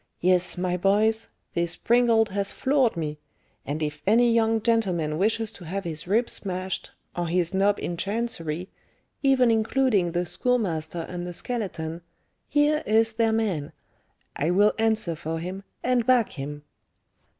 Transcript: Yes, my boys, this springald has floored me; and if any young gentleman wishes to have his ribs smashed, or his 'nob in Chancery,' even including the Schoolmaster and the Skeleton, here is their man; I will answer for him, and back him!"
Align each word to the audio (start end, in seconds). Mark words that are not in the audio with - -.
Yes, 0.19 0.57
my 0.57 0.77
boys, 0.77 1.27
this 1.53 1.75
springald 1.77 2.29
has 2.29 2.51
floored 2.51 2.97
me; 2.97 3.19
and 3.67 3.83
if 3.83 4.01
any 4.07 4.33
young 4.33 4.59
gentleman 4.59 5.19
wishes 5.19 5.51
to 5.51 5.65
have 5.65 5.83
his 5.83 6.07
ribs 6.07 6.33
smashed, 6.33 6.89
or 7.15 7.27
his 7.27 7.53
'nob 7.53 7.77
in 7.77 7.97
Chancery,' 7.97 8.71
even 9.21 9.51
including 9.51 10.13
the 10.13 10.25
Schoolmaster 10.25 11.01
and 11.01 11.27
the 11.27 11.33
Skeleton, 11.33 12.01
here 12.47 12.81
is 12.87 13.13
their 13.13 13.31
man; 13.31 13.73
I 14.35 14.49
will 14.49 14.73
answer 14.79 15.13
for 15.15 15.37
him, 15.37 15.63
and 15.83 16.03
back 16.03 16.29
him!" 16.31 16.63